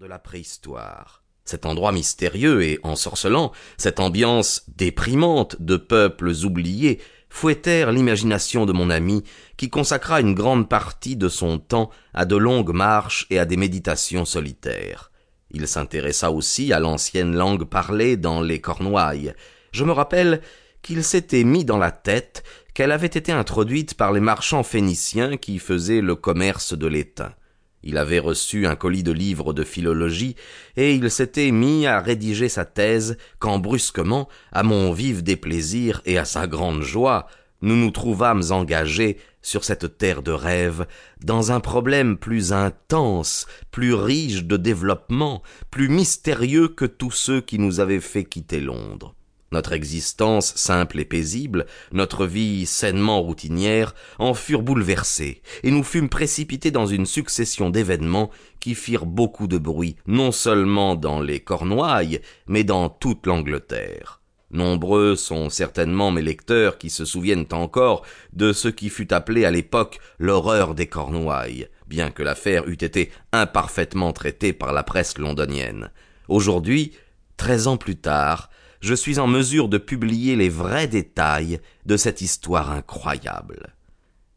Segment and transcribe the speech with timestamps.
[0.00, 1.22] de la préhistoire.
[1.44, 8.88] Cet endroit mystérieux et ensorcelant, cette ambiance déprimante de peuples oubliés, fouettèrent l'imagination de mon
[8.88, 9.24] ami,
[9.58, 13.58] qui consacra une grande partie de son temps à de longues marches et à des
[13.58, 15.10] méditations solitaires.
[15.50, 19.34] Il s'intéressa aussi à l'ancienne langue parlée dans les Cornouailles.
[19.70, 20.40] Je me rappelle
[20.80, 22.42] qu'il s'était mis dans la tête
[22.72, 27.34] qu'elle avait été introduite par les marchands phéniciens qui faisaient le commerce de l'étain.
[27.82, 30.36] Il avait reçu un colis de livres de philologie,
[30.76, 36.18] et il s'était mis à rédiger sa thèse, quand brusquement, à mon vif déplaisir et
[36.18, 37.26] à sa grande joie,
[37.62, 40.86] nous nous trouvâmes engagés, sur cette terre de rêve,
[41.24, 47.58] dans un problème plus intense, plus riche de développement, plus mystérieux que tous ceux qui
[47.58, 49.14] nous avaient fait quitter Londres.
[49.52, 56.08] Notre existence simple et paisible, notre vie sainement routinière, en furent bouleversées, et nous fûmes
[56.08, 62.20] précipités dans une succession d'événements qui firent beaucoup de bruit, non seulement dans les Cornouailles,
[62.46, 64.20] mais dans toute l'Angleterre.
[64.52, 69.50] Nombreux sont certainement mes lecteurs qui se souviennent encore de ce qui fut appelé à
[69.50, 75.90] l'époque l'horreur des Cornouailles, bien que l'affaire eût été imparfaitement traitée par la presse londonienne.
[76.28, 76.92] Aujourd'hui,
[77.36, 78.50] treize ans plus tard,
[78.80, 83.74] je suis en mesure de publier les vrais détails de cette histoire incroyable.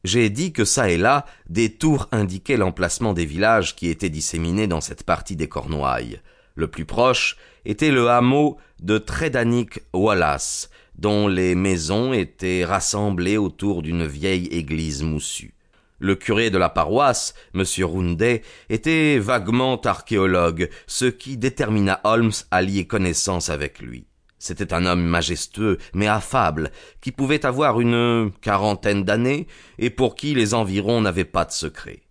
[0.04, 4.68] J'ai dit que ça et là, des tours indiquaient l'emplacement des villages qui étaient disséminés
[4.68, 6.20] dans cette partie des Cornouailles.
[6.56, 13.82] Le plus proche était le hameau de Tredanick Wallace, dont les maisons étaient rassemblées autour
[13.82, 15.54] d'une vieille église moussue.
[16.00, 17.64] Le curé de la paroisse, M.
[17.86, 24.06] Roundet, était vaguement archéologue, ce qui détermina Holmes à lier connaissance avec lui.
[24.46, 29.48] C'était un homme majestueux, mais affable, qui pouvait avoir une quarantaine d'années,
[29.80, 32.02] et pour qui les environs n'avaient pas de secret.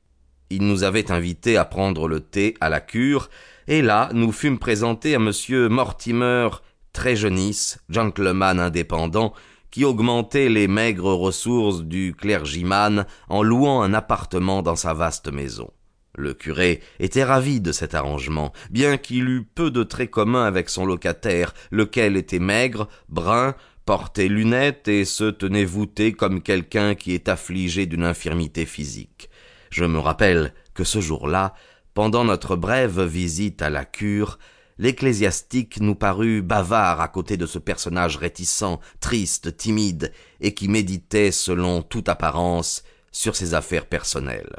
[0.49, 3.29] Il nous avait invités à prendre le thé à la cure,
[3.69, 6.49] et là nous fûmes présentés à monsieur Mortimer
[6.95, 9.35] Trégenis, gentleman indépendant,
[9.71, 15.71] qui augmentait les maigres ressources du clergyman en louant un appartement dans sa vaste maison.
[16.14, 20.68] Le curé était ravi de cet arrangement, bien qu'il eût peu de traits communs avec
[20.68, 23.55] son locataire, lequel était maigre, brun,
[23.86, 29.30] portait lunettes et se tenait voûté comme quelqu'un qui est affligé d'une infirmité physique.
[29.70, 31.55] Je me rappelle que ce jour-là,
[31.95, 34.39] pendant notre brève visite à la cure,
[34.77, 41.33] l'ecclésiastique nous parut bavard à côté de ce personnage réticent, triste, timide, et qui méditait,
[41.33, 44.56] selon toute apparence, sur ses affaires personnelles.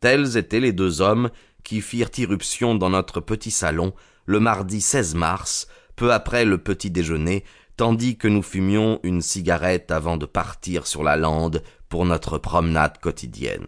[0.00, 1.30] Tels étaient les deux hommes
[1.64, 3.92] qui firent irruption dans notre petit salon
[4.26, 7.44] le mardi 16 mars, peu après le petit déjeuner,
[7.76, 12.98] tandis que nous fumions une cigarette avant de partir sur la lande pour notre promenade
[12.98, 13.66] quotidienne.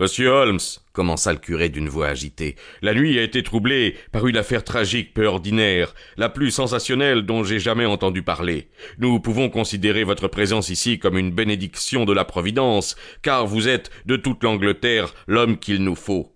[0.00, 0.58] Monsieur Holmes,
[0.92, 5.14] commença le curé d'une voix agitée, la nuit a été troublée par une affaire tragique
[5.14, 8.68] peu ordinaire, la plus sensationnelle dont j'ai jamais entendu parler.
[8.98, 13.92] Nous pouvons considérer votre présence ici comme une bénédiction de la Providence, car vous êtes,
[14.04, 16.34] de toute l'Angleterre, l'homme qu'il nous faut.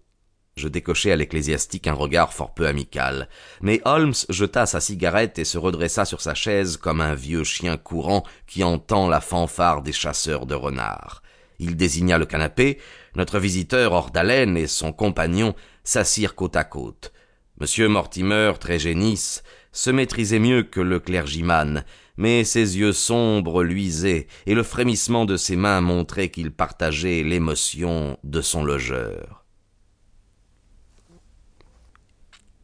[0.57, 3.29] Je décochai à l'ecclésiastique un regard fort peu amical.
[3.61, 7.77] Mais Holmes jeta sa cigarette et se redressa sur sa chaise comme un vieux chien
[7.77, 11.23] courant qui entend la fanfare des chasseurs de renards.
[11.59, 12.79] Il désigna le canapé,
[13.17, 17.13] notre visiteur hors d'haleine et son compagnon s'assirent côte à côte.
[17.61, 19.43] Monsieur Mortimer, très génisse,
[19.73, 21.85] se maîtrisait mieux que le clergyman,
[22.17, 28.19] mais ses yeux sombres luisaient, et le frémissement de ses mains montrait qu'il partageait l'émotion
[28.23, 29.45] de son logeur.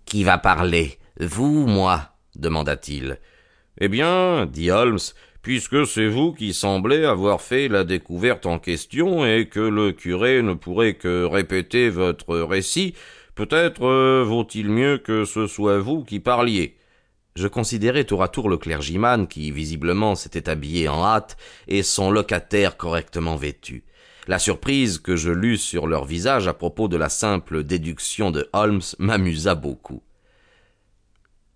[0.05, 2.11] Qui va parler, vous ou moi?
[2.37, 3.21] demanda-t-il.
[3.81, 4.99] Eh bien, dit Holmes,
[5.45, 10.41] puisque c'est vous qui semblez avoir fait la découverte en question et que le curé
[10.41, 12.95] ne pourrait que répéter votre récit,
[13.35, 16.79] peut-être euh, vaut-il mieux que ce soit vous qui parliez.
[17.37, 21.37] Je considérais tour à tour le clergyman qui visiblement s'était habillé en hâte
[21.69, 23.85] et son locataire correctement vêtu.
[24.27, 28.49] La surprise que je lus sur leur visage à propos de la simple déduction de
[28.55, 30.03] Holmes m'amusa beaucoup.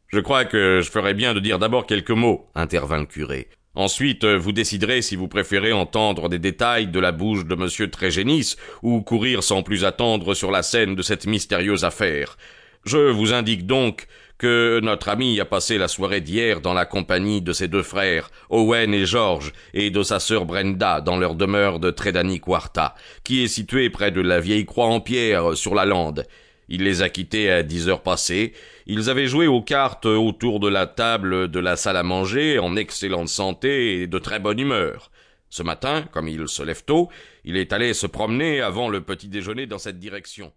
[0.09, 3.49] Je crois que je ferais bien de dire d'abord quelques mots, intervint le curé.
[3.79, 7.89] Ensuite, euh, vous déciderez si vous préférez entendre des détails de la bouche de M.
[7.89, 12.37] Trégénis ou courir sans plus attendre sur la scène de cette mystérieuse affaire.
[12.85, 17.41] Je vous indique donc que notre ami a passé la soirée d'hier dans la compagnie
[17.41, 21.79] de ses deux frères, Owen et George, et de sa sœur Brenda dans leur demeure
[21.79, 25.85] de Tredani Quarta, qui est située près de la vieille croix en pierre sur la
[25.85, 26.27] lande.
[26.69, 28.53] Il les a quittés à dix heures passées.
[28.87, 32.77] Ils avaient joué aux cartes autour de la table de la salle à manger en
[32.77, 35.11] excellente santé et de très bonne humeur.
[35.51, 37.09] Ce matin, comme il se lève tôt,
[37.45, 40.53] il est allé se promener avant le petit déjeuner dans cette direction.